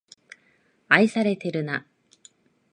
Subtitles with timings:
[0.87, 1.85] 愛されてるな